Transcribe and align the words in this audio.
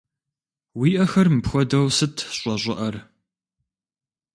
Уи 0.79 0.89
ӏэхэр 0.99 1.27
мыпхуэдэу 1.33 1.87
сыт 1.97 2.15
щӏэщӏыӏэр? 2.37 2.95